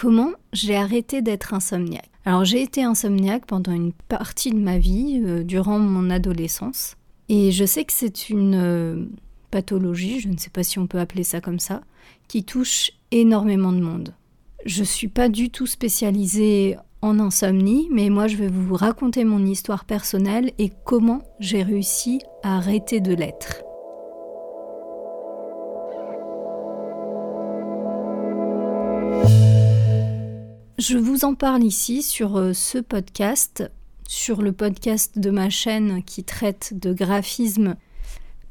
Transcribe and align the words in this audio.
Comment 0.00 0.30
j'ai 0.52 0.76
arrêté 0.76 1.22
d'être 1.22 1.54
insomniaque 1.54 2.08
Alors 2.24 2.44
j'ai 2.44 2.62
été 2.62 2.84
insomniaque 2.84 3.46
pendant 3.46 3.72
une 3.72 3.92
partie 3.92 4.52
de 4.52 4.60
ma 4.60 4.78
vie, 4.78 5.20
euh, 5.24 5.42
durant 5.42 5.80
mon 5.80 6.08
adolescence. 6.08 6.94
Et 7.28 7.50
je 7.50 7.64
sais 7.64 7.82
que 7.82 7.92
c'est 7.92 8.30
une 8.30 8.54
euh, 8.54 9.06
pathologie, 9.50 10.20
je 10.20 10.28
ne 10.28 10.36
sais 10.36 10.50
pas 10.50 10.62
si 10.62 10.78
on 10.78 10.86
peut 10.86 11.00
appeler 11.00 11.24
ça 11.24 11.40
comme 11.40 11.58
ça, 11.58 11.80
qui 12.28 12.44
touche 12.44 12.92
énormément 13.10 13.72
de 13.72 13.80
monde. 13.80 14.14
Je 14.64 14.82
ne 14.82 14.84
suis 14.84 15.08
pas 15.08 15.28
du 15.28 15.50
tout 15.50 15.66
spécialisée 15.66 16.76
en 17.02 17.18
insomnie, 17.18 17.88
mais 17.90 18.08
moi 18.08 18.28
je 18.28 18.36
vais 18.36 18.46
vous 18.46 18.76
raconter 18.76 19.24
mon 19.24 19.44
histoire 19.44 19.84
personnelle 19.84 20.52
et 20.58 20.70
comment 20.84 21.22
j'ai 21.40 21.64
réussi 21.64 22.20
à 22.44 22.58
arrêter 22.58 23.00
de 23.00 23.14
l'être. 23.14 23.64
Je 30.78 30.96
vous 30.96 31.24
en 31.24 31.34
parle 31.34 31.64
ici 31.64 32.04
sur 32.04 32.36
euh, 32.36 32.52
ce 32.52 32.78
podcast, 32.78 33.68
sur 34.06 34.42
le 34.42 34.52
podcast 34.52 35.18
de 35.18 35.30
ma 35.30 35.50
chaîne 35.50 36.04
qui 36.04 36.22
traite 36.22 36.72
de 36.72 36.92
graphisme, 36.92 37.74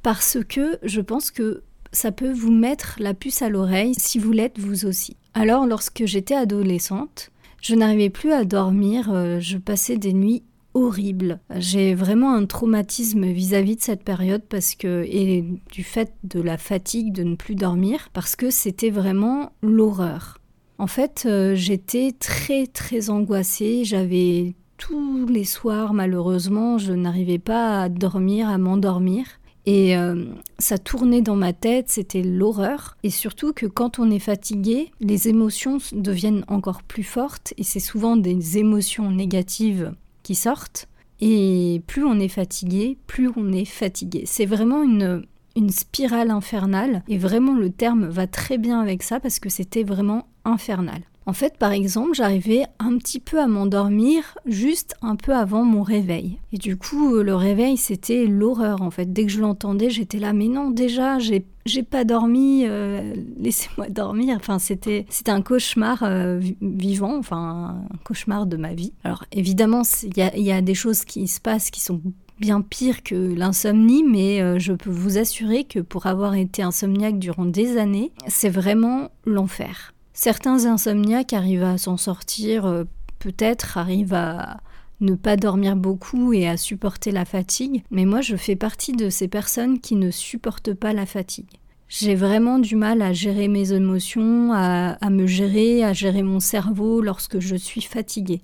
parce 0.04 0.38
que 0.45 0.77
je 0.84 0.99
pense 0.99 1.32
que 1.32 1.63
ça 1.94 2.12
peut 2.12 2.34
vous 2.34 2.52
mettre 2.52 2.98
la 2.99 3.13
puce 3.13 3.41
à 3.41 3.48
l'oreille 3.48 3.94
si 3.98 4.20
vous 4.20 4.34
l'êtes 4.34 4.59
vous 4.59 4.85
aussi. 4.85 5.16
Alors 5.35 5.66
lorsque 5.66 6.04
j'étais 6.04 6.35
adolescente, 6.35 7.32
je 7.62 7.76
n'arrivais 7.76 8.09
plus 8.09 8.34
à 8.34 8.44
dormir, 8.44 9.09
euh, 9.09 9.40
je 9.40 9.57
passais 9.57 9.96
des 9.96 10.12
nuits 10.12 10.44
horribles. 10.73 11.40
J'ai 11.55 11.96
vraiment 11.96 12.34
un 12.34 12.46
traumatisme 12.46 13.26
vis-à-vis 13.26 13.77
de 13.77 13.82
cette 13.82 14.04
période 14.04 14.44
parce 14.49 14.76
que 14.76 15.05
et 15.07 15.46
du 15.71 15.84
fait 15.85 16.12
de 16.26 16.41
la 16.41 16.57
fatigue 16.57 17.13
de 17.13 17.23
ne 17.23 17.35
plus 17.38 17.55
dormir 17.55 18.09
parce 18.12 18.35
que 18.35 18.49
c'était 18.49 18.90
vraiment 18.90 19.54
l'horreur. 19.62 20.37
En 20.80 20.88
fait, 20.88 21.23
euh, 21.26 21.55
j'étais 21.55 22.12
très 22.12 22.67
très 22.67 23.09
angoissée, 23.09 23.84
j'avais 23.84 24.55
tous 24.77 25.26
les 25.26 25.43
soirs 25.43 25.93
malheureusement, 25.93 26.77
je 26.77 26.93
n'arrivais 26.93 27.40
pas 27.40 27.82
à 27.84 27.90
dormir, 27.90 28.48
à 28.48 28.57
m'endormir. 28.57 29.26
Et 29.65 29.98
euh, 29.98 30.24
ça 30.60 30.77
tournait 30.77 31.21
dans 31.21 31.35
ma 31.35 31.52
tête, 31.52 31.90
c'était 31.90 32.21
l'horreur. 32.21 32.96
Et 33.04 33.10
surtout 33.10 33.52
que 33.52 33.65
quand 33.65 33.99
on 33.99 34.10
est 34.10 34.20
fatigué, 34.20 34.91
les 35.02 35.27
émotions 35.27 35.79
deviennent 35.91 36.46
encore 36.48 36.84
plus 36.84 37.04
fortes 37.04 37.54
et 37.57 37.63
c'est 37.63 37.82
souvent 37.82 38.15
des 38.15 38.57
émotions 38.57 39.12
négatives 39.12 39.93
qui 40.24 40.35
sortent. 40.35 40.87
Et 41.20 41.82
plus 41.87 42.05
on 42.05 42.20
est 42.20 42.30
fatigué, 42.30 42.98
plus 43.07 43.30
on 43.35 43.52
est 43.52 43.65
fatigué. 43.65 44.24
C'est 44.26 44.46
vraiment 44.46 44.84
une, 44.84 45.26
une 45.58 45.72
spirale 45.72 46.32
infernale. 46.32 47.04
Et 47.08 47.18
vraiment, 47.18 47.55
le 47.55 47.72
terme 47.72 48.05
va 48.05 48.27
très 48.27 48.58
bien 48.58 48.80
avec 48.80 49.04
ça 49.04 49.20
parce 49.20 49.40
que 49.40 49.50
c'était 49.50 49.84
vraiment 49.84 50.27
infernal. 50.46 51.02
En 51.26 51.34
fait, 51.34 51.58
par 51.58 51.74
exemple, 51.74 52.14
j'arrivais 52.14 52.64
un 52.80 52.98
petit 52.98 53.20
peu 53.20 53.41
à 53.41 53.48
m'endormir 53.48 54.38
juste 54.46 54.96
un 55.02 55.18
peu 55.18 55.34
avant 55.36 55.66
mon 55.66 55.84
réveil. 55.84 56.40
Et 56.54 56.58
du 56.58 56.77
coup, 56.77 57.16
le 57.16 57.36
réveil, 57.36 57.76
c'était 57.76 58.26
l'horreur 58.27 58.82
en 58.82 58.91
fait. 58.91 59.12
Dès 59.12 59.26
que 59.26 59.32
je 59.32 59.41
l'entendais, 59.41 59.90
j'étais 59.90 60.20
là, 60.20 60.32
mais 60.32 60.48
non, 60.48 60.70
déjà, 60.70 61.20
j'ai, 61.20 61.44
pas 61.84 62.05
dormi, 62.05 62.64
euh, 62.66 63.14
laissez-moi 63.38 63.90
dormir. 63.90 64.38
Enfin, 64.40 64.58
c'était, 64.58 65.06
c'était 65.09 65.31
un 65.31 65.42
cauchemar 65.42 66.02
euh, 66.03 66.40
vivant, 66.62 67.18
enfin, 67.18 67.81
un 67.92 67.97
cauchemar 68.06 68.46
de 68.46 68.56
ma 68.56 68.74
vie. 68.74 68.94
Alors, 69.03 69.25
évidemment, 69.34 69.81
il 70.03 70.18
y 70.18 70.42
y 70.44 70.52
a 70.53 70.62
des 70.62 70.75
choses 70.75 71.03
qui 71.03 71.28
se 71.28 71.42
passent 71.42 71.72
qui 71.72 71.81
sont 71.81 72.02
bien 72.40 72.62
pire 72.62 73.03
que 73.03 73.16
l'insomnie, 73.16 74.03
mais 74.03 74.41
euh, 74.41 74.59
je 74.59 74.74
peux 74.74 74.90
vous 74.90 75.18
assurer 75.18 75.63
que 75.63 75.80
pour 75.80 76.06
avoir 76.06 76.35
été 76.35 76.62
insomniaque 76.62 77.19
durant 77.19 77.46
des 77.46 77.78
années, 77.78 78.12
c'est 78.28 78.50
vraiment 78.50 79.09
l'enfer. 79.25 79.94
Certains 80.13 80.66
insomniaques 80.66 81.34
arrivent 81.34 81.63
à 81.63 81.78
s'en 81.78 81.97
sortir, 81.97 82.66
euh, 82.66 82.84
peut-être 83.19 83.78
arrivent 83.78 84.13
à 84.13 84.58
ne 85.00 85.13
pas 85.13 85.38
dormir 85.38 85.75
beaucoup 85.75 86.34
et 86.34 86.47
à 86.47 86.58
supporter 86.58 87.12
la 87.12 87.25
fatigue, 87.25 87.84
mais 87.91 88.06
moi 88.06 88.22
je 88.22 88.35
fais 88.35 88.56
partie 88.56 88.94
de 88.94 89.09
ces 89.09 89.28
personnes 89.28 89.80
qui 89.80 89.96
ne 89.96 90.09
supportent 90.09 90.74
pas 90.74 90.94
la 90.94 91.06
fatigue. 91.06 91.59
J'ai 91.90 92.16
vraiment 92.16 92.59
du 92.59 92.75
mal 92.75 93.02
à 93.02 93.14
gérer 93.14 93.48
mes 93.48 93.72
émotions, 93.72 94.52
à, 94.54 95.09
me 95.09 95.25
gérer, 95.25 95.84
à 95.84 95.94
gérer 95.94 96.22
mon 96.22 96.42
cerveau 96.42 97.02
lorsque 97.02 97.40
je 97.40 97.56
suis 97.56 97.81
fatiguée. 97.81 98.42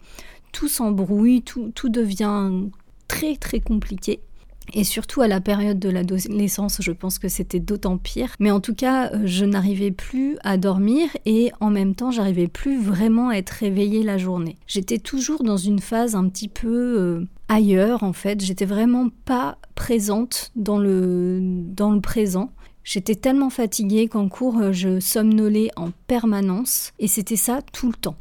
Tout 0.53 0.69
s'embrouille, 0.69 1.41
tout, 1.41 1.71
tout 1.75 1.89
devient 1.89 2.51
très 3.13 3.35
très 3.35 3.59
compliqué. 3.59 4.21
Et 4.73 4.83
surtout 4.83 5.21
à 5.21 5.27
la 5.27 5.41
période 5.41 5.77
de 5.77 5.89
l'adolescence, 5.89 6.77
je 6.81 6.91
pense 6.91 7.19
que 7.19 7.27
c'était 7.27 7.59
d'autant 7.59 7.97
pire. 7.97 8.33
Mais 8.39 8.49
en 8.49 8.61
tout 8.61 8.73
cas, 8.73 9.11
euh, 9.11 9.23
je 9.25 9.45
n'arrivais 9.45 9.91
plus 9.91 10.37
à 10.43 10.57
dormir 10.57 11.09
et 11.25 11.51
en 11.59 11.69
même 11.69 11.95
temps, 11.95 12.11
j'arrivais 12.11 12.47
plus 12.47 12.81
vraiment 12.81 13.29
à 13.29 13.35
être 13.35 13.49
réveillée 13.49 14.03
la 14.03 14.17
journée. 14.17 14.57
J'étais 14.65 14.99
toujours 14.99 15.43
dans 15.43 15.57
une 15.57 15.79
phase 15.79 16.15
un 16.15 16.27
petit 16.29 16.47
peu 16.47 16.69
euh, 16.69 17.27
ailleurs 17.49 18.03
en 18.03 18.13
fait. 18.13 18.41
J'étais 18.41 18.65
vraiment 18.65 19.09
pas 19.25 19.57
présente 19.75 20.51
dans 20.55 20.79
le, 20.79 21.39
dans 21.41 21.91
le 21.91 22.01
présent. 22.01 22.51
J'étais 22.83 23.15
tellement 23.15 23.49
fatiguée 23.49 24.07
qu'en 24.07 24.27
cours, 24.27 24.57
euh, 24.57 24.71
je 24.71 24.99
somnolais 24.99 25.69
en 25.75 25.91
permanence 26.07 26.93
et 26.99 27.07
c'était 27.07 27.35
ça 27.35 27.61
tout 27.73 27.87
le 27.87 27.95
temps. 27.95 28.15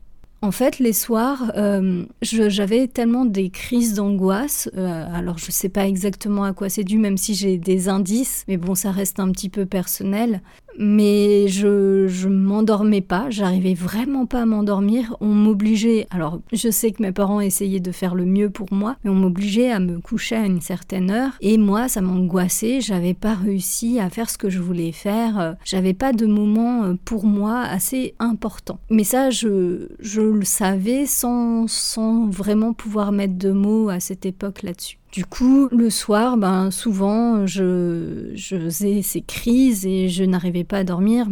En 0.44 0.50
fait, 0.50 0.80
les 0.80 0.92
soirs, 0.92 1.52
euh, 1.56 2.04
j'avais 2.20 2.88
tellement 2.88 3.24
des 3.24 3.48
crises 3.50 3.94
d'angoisse. 3.94 4.68
Euh, 4.76 5.06
alors, 5.14 5.38
je 5.38 5.46
ne 5.46 5.52
sais 5.52 5.68
pas 5.68 5.86
exactement 5.86 6.42
à 6.42 6.52
quoi 6.52 6.68
c'est 6.68 6.82
dû, 6.82 6.98
même 6.98 7.16
si 7.16 7.36
j'ai 7.36 7.58
des 7.58 7.88
indices, 7.88 8.44
mais 8.48 8.56
bon, 8.56 8.74
ça 8.74 8.90
reste 8.90 9.20
un 9.20 9.30
petit 9.30 9.48
peu 9.48 9.66
personnel 9.66 10.42
mais 10.78 11.48
je 11.48 12.06
je 12.08 12.28
m'endormais 12.28 13.00
pas, 13.00 13.30
j'arrivais 13.30 13.74
vraiment 13.74 14.26
pas 14.26 14.42
à 14.42 14.46
m'endormir. 14.46 15.16
On 15.20 15.28
m'obligeait, 15.28 16.06
alors 16.10 16.40
je 16.52 16.70
sais 16.70 16.92
que 16.92 17.02
mes 17.02 17.12
parents 17.12 17.40
essayaient 17.40 17.80
de 17.80 17.92
faire 17.92 18.14
le 18.14 18.24
mieux 18.24 18.50
pour 18.50 18.72
moi, 18.72 18.96
mais 19.04 19.10
on 19.10 19.14
m'obligeait 19.14 19.70
à 19.70 19.80
me 19.80 20.00
coucher 20.00 20.36
à 20.36 20.46
une 20.46 20.60
certaine 20.60 21.10
heure 21.10 21.32
et 21.40 21.58
moi 21.58 21.88
ça 21.88 22.00
m'angoissait, 22.00 22.80
j'avais 22.80 23.14
pas 23.14 23.34
réussi 23.34 23.98
à 24.00 24.10
faire 24.10 24.30
ce 24.30 24.38
que 24.38 24.50
je 24.50 24.60
voulais 24.60 24.92
faire, 24.92 25.56
j'avais 25.64 25.94
pas 25.94 26.12
de 26.12 26.26
moment 26.26 26.84
euh, 26.84 26.94
pour 27.04 27.24
moi 27.24 27.60
assez 27.60 28.14
important. 28.18 28.78
Mais 28.90 29.04
ça 29.04 29.30
je, 29.30 29.88
je 30.00 30.20
le 30.20 30.44
savais 30.44 31.06
sans, 31.06 31.66
sans 31.68 32.26
vraiment 32.28 32.72
pouvoir 32.72 33.12
mettre 33.12 33.36
de 33.36 33.50
mots 33.50 33.88
à 33.88 34.00
cette 34.00 34.26
époque 34.26 34.62
là-dessus. 34.62 34.98
Du 35.12 35.26
coup, 35.26 35.68
le 35.70 35.90
soir, 35.90 36.38
ben, 36.38 36.70
souvent, 36.70 37.46
je, 37.46 38.32
faisais 38.34 39.02
ces 39.02 39.20
crises 39.20 39.84
et 39.86 40.08
je 40.08 40.24
n'arrivais 40.24 40.64
pas 40.64 40.78
à 40.78 40.84
dormir. 40.84 41.26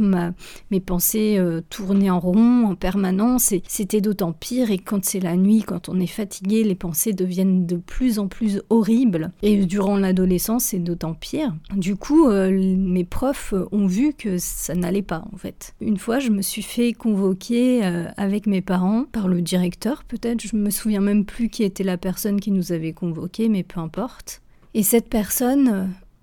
Mes 0.70 0.80
pensées 0.80 1.36
euh, 1.38 1.62
tournaient 1.70 2.10
en 2.10 2.20
rond 2.20 2.66
en 2.66 2.74
permanence 2.74 3.52
et 3.52 3.62
c'était 3.66 4.02
d'autant 4.02 4.32
pire. 4.32 4.70
Et 4.70 4.76
quand 4.76 5.02
c'est 5.06 5.20
la 5.20 5.34
nuit, 5.34 5.62
quand 5.62 5.88
on 5.88 5.98
est 5.98 6.06
fatigué, 6.06 6.62
les 6.62 6.74
pensées 6.74 7.14
deviennent 7.14 7.64
de 7.64 7.76
plus 7.76 8.18
en 8.18 8.28
plus 8.28 8.60
horribles. 8.68 9.32
Et 9.40 9.64
durant 9.64 9.96
l'adolescence, 9.96 10.64
c'est 10.64 10.78
d'autant 10.78 11.14
pire. 11.14 11.54
Du 11.74 11.96
coup, 11.96 12.28
euh, 12.28 12.50
mes 12.76 13.04
profs 13.04 13.54
ont 13.72 13.86
vu 13.86 14.12
que 14.12 14.36
ça 14.36 14.74
n'allait 14.74 15.00
pas, 15.00 15.24
en 15.32 15.38
fait. 15.38 15.74
Une 15.80 15.96
fois, 15.96 16.18
je 16.18 16.28
me 16.28 16.42
suis 16.42 16.62
fait 16.62 16.92
convoquer 16.92 17.82
euh, 17.86 18.04
avec 18.18 18.46
mes 18.46 18.60
parents 18.60 19.04
par 19.10 19.26
le 19.26 19.40
directeur, 19.40 20.04
peut-être. 20.04 20.42
Je 20.42 20.54
me 20.54 20.68
souviens 20.68 21.00
même 21.00 21.24
plus 21.24 21.48
qui 21.48 21.62
était 21.62 21.82
la 21.82 21.96
personne 21.96 22.40
qui 22.40 22.50
nous 22.50 22.72
avait 22.72 22.92
convoqués, 22.92 23.48
mais 23.48 23.64
peu 23.72 23.80
importe. 23.80 24.42
Et 24.74 24.82
cette 24.82 25.08
personne 25.08 25.68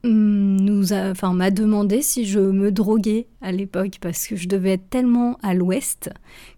euh, 0.06 0.10
nous 0.10 0.94
a, 0.94 1.10
enfin, 1.10 1.34
m'a 1.34 1.52
demandé 1.52 2.02
si 2.02 2.26
je 2.26 2.40
me 2.40 2.72
droguais 2.72 3.28
à 3.42 3.52
l'époque 3.52 3.98
parce 4.02 4.28
que 4.28 4.36
je 4.36 4.48
devais 4.48 4.74
être 4.74 4.90
tellement 4.90 5.38
à 5.44 5.54
l'ouest 5.54 6.10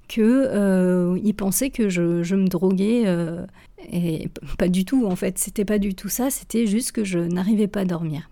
que 0.07 0.21
euh, 0.21 1.33
pensait 1.37 1.69
que 1.69 1.89
je, 1.89 2.35
me 2.35 2.47
droguais 2.47 3.03
euh, 3.05 3.45
et 3.91 4.29
pas 4.57 4.67
du 4.67 4.83
tout 4.83 5.05
en 5.05 5.15
fait 5.15 5.37
c'était 5.37 5.65
pas 5.65 5.77
du 5.77 5.93
tout 5.93 6.09
ça 6.09 6.31
c'était 6.31 6.65
juste 6.65 6.91
que 6.91 7.03
je 7.03 7.19
n'arrivais 7.19 7.67
pas 7.67 7.81
à 7.81 7.85
dormir 7.85 8.29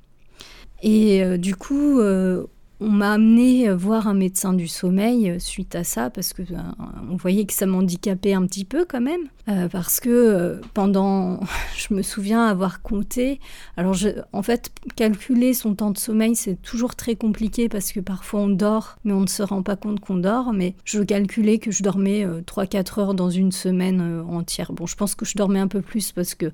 et 0.81 1.38
du 1.38 1.56
coup 1.56 2.00
on 2.79 2.89
m'a 2.89 3.13
amené 3.13 3.71
voir 3.73 4.07
un 4.07 4.13
médecin 4.13 4.53
du 4.53 4.67
sommeil 4.67 5.35
suite 5.39 5.75
à 5.75 5.83
ça 5.83 6.09
parce 6.09 6.33
que 6.33 6.43
on 7.09 7.15
voyait 7.15 7.45
que 7.45 7.53
ça 7.53 7.65
m'handicapait 7.65 8.33
un 8.33 8.45
petit 8.45 8.65
peu 8.65 8.85
quand 8.88 9.01
même. 9.01 9.29
Euh, 9.50 9.69
parce 9.69 10.01
que 10.01 10.09
euh, 10.09 10.62
pendant, 10.74 11.39
je 11.77 11.94
me 11.94 12.01
souviens 12.01 12.45
avoir 12.45 12.81
compté, 12.81 13.39
alors 13.77 13.95
en 14.33 14.44
fait, 14.44 14.71
calculer 14.95 15.53
son 15.53 15.74
temps 15.74 15.91
de 15.91 15.97
sommeil, 15.97 16.35
c'est 16.35 16.62
toujours 16.62 16.95
très 16.95 17.15
compliqué 17.15 17.69
parce 17.69 17.94
que 17.94 18.01
parfois 18.01 18.41
on 18.41 18.50
dort, 18.50 18.97
mais 19.06 19.13
on 19.13 19.21
ne 19.21 19.27
se 19.27 19.44
rend 19.44 19.63
pas 19.63 19.77
compte 19.77 20.01
qu'on 20.01 20.18
dort, 20.18 20.51
mais 20.51 20.75
je 20.83 21.01
calculais 21.01 21.59
que 21.59 21.71
je 21.71 21.81
dormais 21.81 22.25
3-4 22.25 23.00
euh, 23.00 23.01
heures 23.01 23.13
dans 23.13 23.29
une 23.29 23.53
semaine 23.53 24.21
entière. 24.29 24.74
Bon, 24.74 24.85
je 24.85 24.95
pense 24.95 25.15
que 25.15 25.25
je 25.25 25.35
dormais 25.35 25.59
un 25.59 25.69
peu 25.69 25.81
plus 25.81 26.12
parce 26.12 26.35
que 26.35 26.51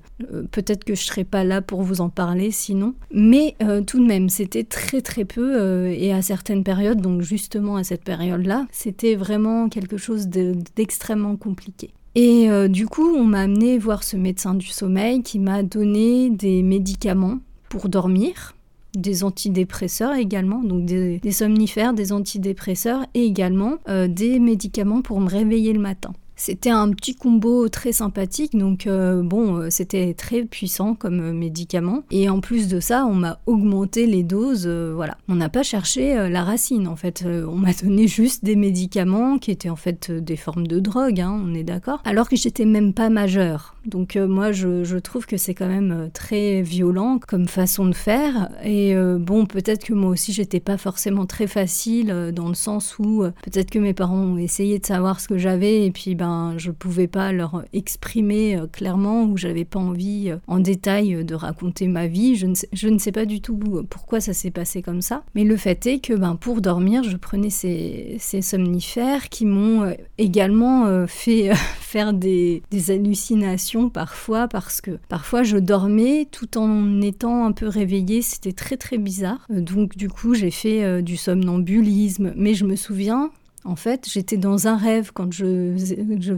peut-être 0.52 0.84
que 0.84 0.94
je 0.94 1.02
serais 1.02 1.24
pas 1.24 1.42
là 1.42 1.60
pour 1.62 1.82
vous 1.82 2.00
en 2.00 2.10
parler 2.10 2.52
sinon, 2.52 2.94
mais 3.12 3.56
tout 3.86 4.00
de 4.00 4.06
même, 4.06 4.28
c'était 4.28 4.64
très 4.64 5.00
très 5.00 5.24
peu 5.24 5.88
et 5.88 6.12
à 6.14 6.22
certaines 6.22 6.64
périodes, 6.64 7.00
donc 7.00 7.22
justement 7.22 7.76
à 7.76 7.84
cette 7.84 8.04
période-là, 8.04 8.66
c'était 8.72 9.14
vraiment 9.14 9.68
quelque 9.68 9.96
chose 9.96 10.28
d'extrêmement 10.28 11.36
compliqué. 11.36 11.90
Et 12.14 12.48
euh, 12.48 12.68
du 12.68 12.86
coup, 12.86 13.08
on 13.16 13.24
m'a 13.24 13.40
amené 13.40 13.76
voir 13.78 14.04
ce 14.04 14.16
médecin 14.16 14.54
du 14.54 14.68
sommeil 14.68 15.22
qui 15.22 15.38
m'a 15.38 15.62
donné 15.62 16.30
des 16.30 16.62
médicaments 16.62 17.38
pour 17.68 17.88
dormir. 17.88 18.54
des 18.96 19.24
antidépresseurs 19.24 20.14
également, 20.14 20.62
donc 20.62 20.84
des, 20.84 21.20
somnifères, 21.32 21.94
des 21.94 22.12
antidépresseurs 22.12 23.04
et 23.14 23.24
également 23.24 23.78
euh, 23.88 24.06
des 24.06 24.38
médicaments 24.38 25.02
pour 25.02 25.20
me 25.20 25.28
réveiller 25.28 25.72
le 25.72 25.80
matin. 25.80 26.12
C'était 26.36 26.70
un 26.70 26.90
petit 26.90 27.14
combo 27.14 27.68
très 27.68 27.92
sympathique, 27.92 28.56
donc 28.58 28.86
euh, 28.86 29.22
bon, 29.22 29.56
euh, 29.56 29.70
c'était 29.70 30.14
très 30.14 30.42
puissant 30.42 30.94
comme 30.94 31.20
euh, 31.20 31.32
médicament. 31.32 32.02
Et 32.10 32.28
en 32.28 32.40
plus 32.40 32.66
de 32.66 32.80
ça, 32.80 33.06
on 33.06 33.14
m'a 33.14 33.38
augmenté 33.46 34.06
les 34.06 34.22
doses, 34.22 34.66
voilà. 34.66 35.16
On 35.28 35.36
n'a 35.36 35.48
pas 35.48 35.62
cherché 35.62 36.28
la 36.28 36.42
racine, 36.42 36.88
en 36.88 36.96
fait. 36.96 37.24
on 37.26 37.56
m'a 37.56 37.72
donné 37.82 38.08
juste 38.08 38.44
des 38.44 38.56
médicaments 38.56 39.38
qui 39.38 39.50
étaient 39.50 39.70
en 39.70 39.76
fait 39.76 40.10
des 40.10 40.36
formes 40.36 40.66
de 40.66 40.80
drogue, 40.80 41.20
hein, 41.20 41.40
on 41.44 41.54
est 41.54 41.62
d'accord. 41.62 42.00
Alors 42.04 42.28
que 42.28 42.36
j'étais 42.36 42.64
même 42.64 42.94
pas 42.94 43.10
majeure. 43.10 43.74
Donc 43.86 44.16
moi, 44.16 44.52
je, 44.52 44.96
trouve 44.98 45.26
que 45.26 45.36
c'est 45.36 45.54
quand 45.54 45.68
même 45.68 46.08
très 46.14 46.62
violent 46.62 47.20
comme 47.26 47.46
façon 47.46 47.86
de 47.86 47.94
faire. 47.94 48.48
Et 48.64 48.94
bon, 49.18 49.44
peut-être 49.44 49.84
que 49.84 49.92
moi 49.92 50.10
aussi, 50.10 50.32
j'étais 50.32 50.60
pas 50.60 50.78
forcément 50.78 51.26
très 51.26 51.46
facile 51.46 52.32
dans 52.34 52.48
le 52.48 52.54
sens 52.54 52.98
où 52.98 53.24
peut-être 53.42 53.70
que 53.70 53.78
mes 53.78 53.92
parents 53.92 54.16
ont 54.16 54.38
essayé 54.38 54.78
de 54.78 54.86
savoir 54.86 55.20
ce 55.20 55.28
que 55.28 55.36
j'avais 55.36 55.84
et 55.84 55.90
puis 55.90 56.14
ben, 56.24 56.54
je 56.56 56.70
pouvais 56.70 57.06
pas 57.06 57.32
leur 57.32 57.64
exprimer 57.74 58.56
euh, 58.56 58.66
clairement 58.66 59.24
ou 59.24 59.36
j'avais 59.36 59.66
pas 59.66 59.78
envie 59.78 60.30
euh, 60.30 60.38
en 60.46 60.58
détail 60.58 61.14
euh, 61.14 61.22
de 61.22 61.34
raconter 61.34 61.86
ma 61.86 62.06
vie. 62.06 62.34
Je 62.34 62.46
ne 62.46 62.54
sais, 62.54 62.66
je 62.72 62.88
ne 62.88 62.98
sais 62.98 63.12
pas 63.12 63.26
du 63.26 63.42
tout 63.42 63.58
pourquoi 63.90 64.20
ça 64.20 64.32
s'est 64.32 64.50
passé 64.50 64.80
comme 64.80 65.02
ça. 65.02 65.22
Mais 65.34 65.44
le 65.44 65.58
fait 65.58 65.84
est 65.84 65.98
que 65.98 66.14
ben, 66.14 66.36
pour 66.36 66.62
dormir, 66.62 67.02
je 67.02 67.18
prenais 67.18 67.50
ces, 67.50 68.16
ces 68.20 68.40
somnifères 68.40 69.28
qui 69.28 69.44
m'ont 69.44 69.94
également 70.16 71.06
fait 71.06 71.50
faire 71.80 72.14
des, 72.14 72.62
des, 72.70 72.90
hallucinations 72.90 73.90
parfois 73.90 74.48
parce 74.48 74.80
que 74.80 74.92
parfois 75.10 75.42
je 75.42 75.58
dormais 75.58 76.26
tout 76.30 76.56
en 76.56 77.02
étant 77.02 77.44
un 77.44 77.52
peu 77.52 77.68
réveillée. 77.68 78.22
C'était 78.22 78.52
très 78.52 78.78
très 78.78 78.96
bizarre. 78.96 79.46
Donc 79.50 79.96
du 79.96 80.08
coup 80.08 80.32
j'ai 80.32 80.50
fait 80.50 81.02
du 81.02 81.18
somnambulisme. 81.18 82.32
Mais 82.36 82.54
je 82.54 82.64
me 82.64 82.76
souviens 82.76 83.30
en 83.64 83.76
fait, 83.76 84.06
j'étais 84.10 84.36
dans 84.36 84.68
un 84.68 84.76
rêve 84.76 85.10
quand 85.14 85.32
je, 85.32 85.74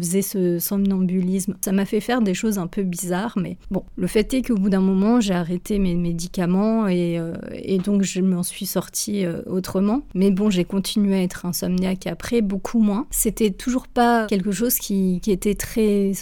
faisais 0.00 0.22
ce 0.22 0.58
somnambulisme. 0.60 1.54
Ça 1.64 1.72
m'a 1.72 1.84
fait 1.84 2.00
faire 2.00 2.22
des 2.22 2.34
choses 2.34 2.58
un 2.58 2.68
peu 2.68 2.82
bizarres, 2.82 3.36
mais 3.36 3.58
bon, 3.70 3.82
le 3.96 4.06
fait 4.06 4.32
est 4.34 4.42
qu'au 4.42 4.54
bout 4.54 4.68
d'un 4.68 4.80
moment, 4.80 5.20
j'ai 5.20 5.34
arrêté 5.34 5.80
mes 5.80 5.96
médicaments 5.96 6.86
et, 6.86 7.18
euh, 7.18 7.34
donc 7.84 8.02
je 8.02 8.20
m'en 8.20 8.44
suis 8.44 8.66
sortie 8.66 9.24
euh, 9.24 9.42
autrement. 9.46 10.02
Mais 10.14 10.30
bon, 10.30 10.50
j'ai 10.50 10.64
continué 10.64 11.16
à 11.16 11.22
être 11.22 11.46
insomniaque 11.46 12.06
après, 12.06 12.42
beaucoup 12.42 12.78
moins. 12.78 13.06
C'était 13.10 13.50
toujours 13.50 13.88
pas 13.88 14.26
quelque 14.28 14.52
chose 14.52 14.76
qui, 14.76 15.20
était 15.26 15.54
très 15.54 16.12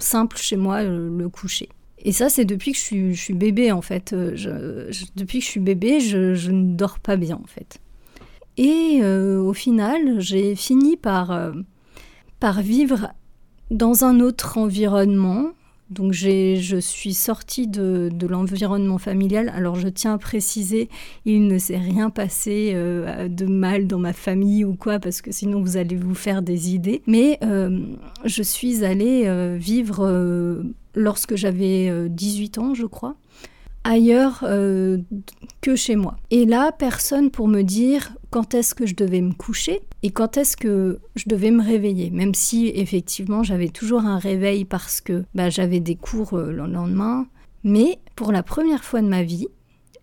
simple 0.00 0.36
chez 0.36 0.56
moi, 0.56 0.82
le, 0.82 1.28
coucher. 1.28 1.68
Et 2.04 2.12
ça, 2.12 2.28
c'est 2.28 2.44
depuis 2.44 2.72
que 2.72 2.78
je 2.78 3.12
suis, 3.14 3.34
bébé, 3.34 3.70
en 3.70 3.82
fait. 3.82 4.12
depuis 4.14 5.38
que 5.38 5.44
je 5.44 5.50
suis 5.50 5.60
bébé, 5.60 6.00
je 6.00 6.50
ne 6.50 6.74
dors 6.74 6.98
pas 6.98 7.16
bien, 7.16 7.36
en 7.36 7.46
fait. 7.46 7.80
Et 8.58 8.98
euh, 9.02 9.40
au 9.40 9.54
final, 9.54 10.18
j'ai 10.18 10.56
fini 10.56 10.96
par, 10.96 11.30
euh, 11.30 11.52
par 12.40 12.60
vivre 12.60 13.12
dans 13.70 14.04
un 14.04 14.18
autre 14.18 14.58
environnement. 14.58 15.52
Donc 15.90 16.12
je 16.12 16.78
suis 16.80 17.14
sortie 17.14 17.66
de, 17.66 18.10
de 18.12 18.26
l'environnement 18.26 18.98
familial. 18.98 19.50
Alors 19.54 19.76
je 19.76 19.88
tiens 19.88 20.14
à 20.14 20.18
préciser, 20.18 20.90
il 21.24 21.46
ne 21.46 21.56
s'est 21.56 21.78
rien 21.78 22.10
passé 22.10 22.72
euh, 22.74 23.28
de 23.28 23.46
mal 23.46 23.86
dans 23.86 24.00
ma 24.00 24.12
famille 24.12 24.66
ou 24.66 24.74
quoi, 24.74 24.98
parce 24.98 25.22
que 25.22 25.30
sinon 25.32 25.62
vous 25.62 25.78
allez 25.78 25.96
vous 25.96 26.14
faire 26.14 26.42
des 26.42 26.74
idées. 26.74 27.00
Mais 27.06 27.38
je 28.24 28.42
suis 28.42 28.84
allée 28.84 29.56
vivre 29.56 30.62
lorsque 30.94 31.36
j'avais 31.36 32.08
18 32.10 32.58
ans, 32.58 32.74
je 32.74 32.84
crois 32.84 33.16
ailleurs 33.84 34.40
euh, 34.42 34.98
que 35.60 35.76
chez 35.76 35.96
moi. 35.96 36.16
Et 36.30 36.44
là, 36.44 36.72
personne 36.72 37.30
pour 37.30 37.48
me 37.48 37.62
dire 37.62 38.12
quand 38.30 38.54
est-ce 38.54 38.74
que 38.74 38.86
je 38.86 38.94
devais 38.94 39.20
me 39.20 39.32
coucher 39.32 39.80
et 40.02 40.10
quand 40.10 40.36
est-ce 40.36 40.56
que 40.56 40.98
je 41.16 41.24
devais 41.26 41.50
me 41.50 41.62
réveiller, 41.62 42.10
même 42.10 42.34
si 42.34 42.68
effectivement 42.68 43.42
j'avais 43.42 43.68
toujours 43.68 44.00
un 44.00 44.18
réveil 44.18 44.64
parce 44.64 45.00
que 45.00 45.24
bah, 45.34 45.50
j'avais 45.50 45.80
des 45.80 45.96
cours 45.96 46.34
euh, 46.34 46.52
le 46.52 46.66
lendemain. 46.66 47.26
Mais 47.64 47.98
pour 48.14 48.30
la 48.32 48.42
première 48.42 48.84
fois 48.84 49.02
de 49.02 49.08
ma 49.08 49.22
vie, 49.22 49.48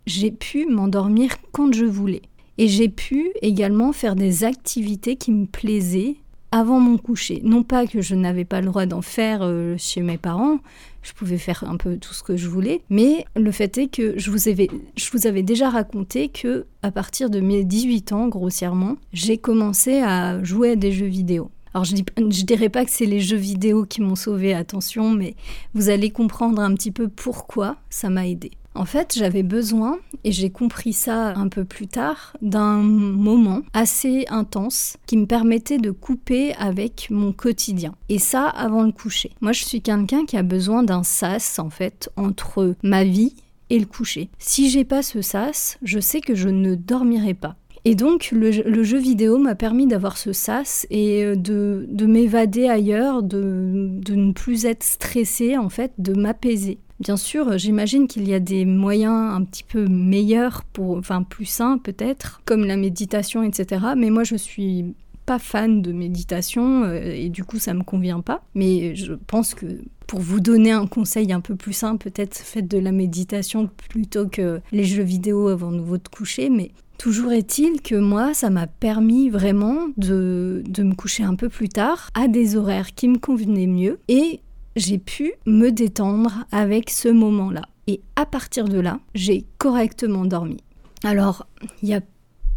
j'ai 0.05 0.31
pu 0.31 0.65
m'endormir 0.65 1.31
quand 1.51 1.73
je 1.73 1.85
voulais. 1.85 2.23
Et 2.57 2.67
j'ai 2.67 2.89
pu 2.89 3.31
également 3.41 3.91
faire 3.91 4.15
des 4.15 4.43
activités 4.43 5.17
qui 5.17 5.31
me 5.31 5.45
plaisaient 5.45 6.17
avant 6.55 6.79
mon 6.79 6.97
coucher. 6.97 7.41
Non 7.43 7.63
pas 7.63 7.85
que 7.85 7.99
je 7.99 8.15
n'avais 8.15 8.45
pas 8.45 8.61
le 8.61 8.67
droit 8.67 8.85
d'en 8.85 9.01
faire 9.01 9.39
euh, 9.41 9.75
chez 9.77 9.99
mes 9.99 10.17
parents, 10.17 10.59
je 11.01 11.11
pouvais 11.11 11.37
faire 11.37 11.65
un 11.67 11.75
peu 11.75 11.97
tout 11.97 12.13
ce 12.13 12.23
que 12.23 12.37
je 12.37 12.47
voulais, 12.47 12.81
mais 12.89 13.25
le 13.35 13.51
fait 13.51 13.77
est 13.77 13.87
que 13.87 14.17
je 14.17 14.31
vous 14.31 14.47
avais, 14.47 14.69
je 14.95 15.11
vous 15.11 15.27
avais 15.27 15.43
déjà 15.43 15.69
raconté 15.69 16.29
que 16.29 16.65
à 16.81 16.91
partir 16.91 17.29
de 17.29 17.41
mes 17.41 17.65
18 17.65 18.13
ans, 18.13 18.29
grossièrement, 18.29 18.95
j'ai 19.11 19.37
commencé 19.37 19.99
à 19.99 20.41
jouer 20.45 20.71
à 20.71 20.75
des 20.77 20.93
jeux 20.93 21.07
vidéo. 21.07 21.51
Alors 21.73 21.83
je 21.83 21.93
ne 21.93 22.31
je 22.31 22.45
dirais 22.45 22.69
pas 22.69 22.85
que 22.85 22.91
c'est 22.91 23.05
les 23.05 23.19
jeux 23.19 23.35
vidéo 23.35 23.83
qui 23.83 23.99
m'ont 23.99 24.15
sauvé, 24.15 24.53
attention, 24.53 25.11
mais 25.11 25.35
vous 25.73 25.89
allez 25.89 26.09
comprendre 26.09 26.61
un 26.61 26.73
petit 26.73 26.91
peu 26.91 27.09
pourquoi 27.09 27.75
ça 27.89 28.09
m'a 28.09 28.29
aidé. 28.29 28.51
En 28.75 28.83
fait, 28.83 29.15
j'avais 29.17 29.43
besoin, 29.43 29.99
et 30.25 30.33
j'ai 30.33 30.49
compris 30.49 30.91
ça 30.91 31.33
un 31.37 31.47
peu 31.47 31.63
plus 31.63 31.87
tard, 31.87 32.35
d'un 32.41 32.77
moment 32.77 33.61
assez 33.73 34.25
intense 34.29 34.97
qui 35.05 35.15
me 35.15 35.25
permettait 35.25 35.77
de 35.77 35.91
couper 35.91 36.53
avec 36.55 37.07
mon 37.09 37.31
quotidien. 37.31 37.95
Et 38.09 38.19
ça 38.19 38.47
avant 38.47 38.83
le 38.83 38.91
coucher. 38.91 39.31
Moi, 39.39 39.53
je 39.53 39.63
suis 39.63 39.81
quelqu'un 39.81 40.25
qui 40.25 40.35
a 40.35 40.43
besoin 40.43 40.83
d'un 40.83 41.03
sas, 41.03 41.57
en 41.57 41.69
fait, 41.69 42.09
entre 42.17 42.75
ma 42.83 43.05
vie 43.05 43.33
et 43.69 43.79
le 43.79 43.85
coucher. 43.85 44.29
Si 44.39 44.69
j'ai 44.69 44.83
pas 44.83 45.01
ce 45.01 45.21
sas, 45.21 45.77
je 45.81 45.99
sais 45.99 46.19
que 46.19 46.35
je 46.35 46.49
ne 46.49 46.75
dormirai 46.75 47.33
pas. 47.33 47.55
Et 47.87 47.93
donc 47.93 48.29
le, 48.31 48.51
jeu 48.83 48.97
vidéo 48.97 49.37
m'a 49.37 49.53
permis 49.53 49.85
d'avoir 49.85 50.17
ce 50.17 50.33
sas 50.33 50.87
et 50.89 51.23
euh, 51.23 51.35
de, 51.35 51.85
de 51.87 52.07
m'évader 52.07 52.67
ailleurs, 52.67 53.21
de, 53.21 53.89
de, 53.91 54.15
ne 54.15 54.31
plus 54.33 54.65
être 54.65 54.83
stressée 54.83 55.55
en 55.55 55.69
fait, 55.69 55.91
de 55.99 56.13
m'apaiser. 56.13 56.79
Bien 56.99 57.17
sûr, 57.17 57.57
j'imagine 57.57 58.07
qu'il 58.07 58.27
y 58.27 58.33
a 58.33 58.39
des 58.39 58.63
moyens 58.65 59.33
un 59.33 59.43
petit 59.43 59.63
peu 59.63 59.85
meilleurs, 59.87 60.63
pour, 60.63 60.97
enfin 60.97 61.23
plus 61.23 61.45
sains 61.45 61.77
peut-être, 61.77 62.41
comme 62.45 62.65
la 62.65 62.77
méditation, 62.77 63.43
etc. 63.43 63.85
Mais 63.97 64.09
moi, 64.09 64.23
je 64.23 64.35
suis 64.35 64.95
pas 65.25 65.39
fan 65.39 65.81
de 65.81 65.91
méditation 65.91 66.83
euh, 66.83 67.11
et 67.13 67.29
du 67.29 67.43
coup, 67.43 67.59
ça 67.59 67.73
me 67.73 67.83
convient 67.83 68.21
pas. 68.21 68.43
Mais 68.53 68.95
je 68.95 69.13
pense 69.13 69.53
que 69.53 69.65
pour 70.07 70.19
vous 70.19 70.39
donner 70.39 70.71
un 70.71 70.87
conseil 70.87 71.33
un 71.33 71.41
peu 71.41 71.55
plus 71.55 71.73
simple, 71.73 72.09
peut-être 72.09 72.37
faites 72.37 72.67
de 72.67 72.77
la 72.77 72.91
méditation 72.91 73.69
plutôt 73.89 74.27
que 74.27 74.61
les 74.71 74.83
jeux 74.83 75.03
vidéo 75.03 75.47
avant 75.47 75.71
de 75.71 75.79
vous 75.79 75.97
coucher. 76.11 76.49
Mais 76.49 76.71
Toujours 76.97 77.33
est-il 77.33 77.81
que 77.81 77.95
moi, 77.95 78.33
ça 78.33 78.49
m'a 78.49 78.67
permis 78.67 79.29
vraiment 79.29 79.87
de, 79.97 80.63
de, 80.65 80.81
me 80.81 80.95
coucher 80.95 81.23
un 81.23 81.35
peu 81.35 81.49
plus 81.49 81.67
tard, 81.67 82.09
à 82.13 82.29
des 82.29 82.55
horaires 82.55 82.95
qui 82.95 83.09
me 83.09 83.17
convenaient 83.17 83.67
mieux, 83.67 83.99
et 84.07 84.39
j'ai 84.75 84.97
pu 84.97 85.33
me 85.45 85.71
détendre 85.71 86.45
avec 86.51 86.89
ce 86.89 87.09
moment-là. 87.09 87.63
Et 87.87 88.01
à 88.15 88.25
partir 88.25 88.65
de 88.65 88.79
là, 88.79 88.99
j'ai 89.13 89.45
correctement 89.57 90.25
dormi. 90.25 90.57
Alors, 91.03 91.45
il 91.81 91.89
y 91.89 91.93
a 91.93 92.01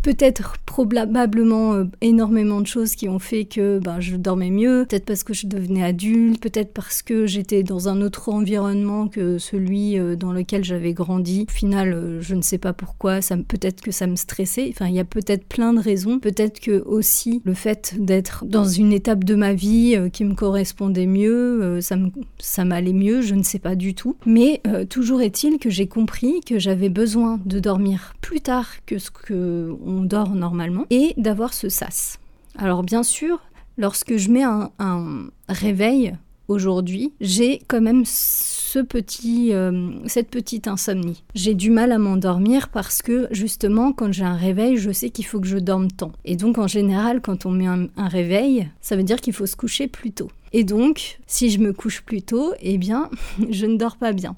peut-être 0.02 0.55
probablement 0.64 1.75
euh, 1.75 1.85
énormément 2.00 2.61
de 2.61 2.67
choses 2.67 2.95
qui 2.95 3.09
ont 3.09 3.19
fait 3.19 3.45
que 3.45 3.78
ben, 3.78 4.00
je 4.00 4.17
dormais 4.17 4.50
mieux, 4.50 4.87
peut-être 4.88 5.05
parce 5.05 5.25
que 5.25 5.35
je 5.35 5.47
devenais 5.47 5.83
adulte, 5.83 6.40
peut-être 6.40 6.73
parce 6.73 7.02
que 7.02 7.26
j'étais 7.26 7.62
dans 7.62 7.88
un 7.88 8.00
autre 8.00 8.28
environnement 8.28 9.09
que 9.09 9.38
celui 9.38 9.99
euh, 9.99 10.14
dans 10.14 10.33
lequel 10.33 10.64
j'avais 10.64 10.93
grandi. 10.93 11.47
Au 11.49 11.52
final, 11.52 11.93
euh, 11.93 12.21
je 12.21 12.35
ne 12.35 12.43
sais 12.43 12.59
pas 12.59 12.73
pourquoi, 12.73 13.21
peut-être 13.49 13.81
que 13.81 13.90
ça 13.90 14.07
me 14.07 14.17
stressait, 14.17 14.69
enfin 14.71 14.87
il 14.87 14.95
y 14.95 15.00
a 15.00 15.05
peut-être 15.05 15.45
plein 15.47 15.73
de 15.73 15.81
raisons, 15.81 16.21
peut-être 16.21 16.61
que 16.61 16.83
aussi 16.85 17.43
le 17.45 17.55
fait 17.55 17.97
d'être 17.99 18.45
dans 18.45 18.64
une 18.64 18.93
étape 18.93 19.25
de 19.25 19.35
ma 19.35 19.52
vie 19.52 19.97
qui 20.12 20.25
me 20.25 20.35
correspondait 20.35 21.07
mieux, 21.07 21.81
ça, 21.81 21.97
ça 22.38 22.64
m'allait 22.64 22.93
mieux, 22.93 23.21
je 23.21 23.35
ne 23.35 23.43
sais 23.43 23.59
pas 23.59 23.75
du 23.75 23.95
tout. 23.95 24.17
Mais 24.26 24.62
toujours 24.88 25.23
est-il 25.23 25.59
que 25.59 25.71
j'ai 25.71 25.87
compris 25.87 26.40
que 26.47 26.59
j'avais 26.59 26.88
besoin 26.88 27.40
de 27.47 27.59
dormir 27.59 28.14
plus 28.21 28.40
tard 28.40 28.69
que 28.87 28.99
ce 28.99 29.11
que 29.11 29.75
on 29.88 30.02
dort 30.02 30.30
normalement, 30.30 30.85
et 30.90 31.14
d'avoir 31.16 31.52
ce 31.54 31.68
sas. 31.68 32.18
Alors 32.57 32.83
bien 32.83 33.02
sûr, 33.02 33.40
lorsque 33.76 34.16
je 34.16 34.30
mets 34.30 34.42
un, 34.42 34.71
réveil 35.49 36.14
aujourd'hui, 36.49 37.12
j'ai 37.21 37.61
quand 37.68 37.80
même 37.80 38.02
ce 38.04 38.80
petit, 38.80 39.52
euh, 39.54 39.90
cette 40.07 40.28
petite 40.30 40.68
insomnie. 40.68 41.25
J'ai 41.35 41.54
du 41.54 41.71
mal 41.71 41.92
à 41.92 41.99
m'endormir 41.99 42.68
parce 42.68 43.02
que 43.02 43.28
justement, 43.30 43.92
quand 43.92 44.12
j'ai 44.12 44.25
un 44.25 44.37
réveil, 44.37 44.76
je 44.76 44.90
sais 44.90 45.11
qu'il 45.11 45.25
faut 45.26 45.40
que 45.40 45.47
je 45.47 45.59
dorme 45.59 45.90
tant. 45.90 46.12
Et 46.25 46.37
donc, 46.37 46.59
en 46.59 46.66
général, 46.66 47.21
quand 47.21 47.47
on 47.47 47.50
met 47.50 47.66
un, 47.66 47.87
un 47.97 48.09
réveil, 48.09 48.68
ça 48.80 48.97
veut 48.97 49.02
dire 49.02 49.21
qu'il 49.21 49.33
faut 49.33 49.47
se 49.47 49.57
coucher 49.57 49.88
plus 49.88 50.12
tôt. 50.12 50.30
Et 50.52 50.64
donc, 50.64 51.18
si 51.26 51.50
je 51.50 51.59
me 51.59 51.73
couche 51.73 52.02
plus 52.02 52.23
tôt, 52.23 52.52
eh 52.61 52.78
bien, 52.78 53.11
je 53.50 53.66
ne 53.66 53.76
dors 53.76 53.97
pas 53.97 54.12
bien. 54.12 54.35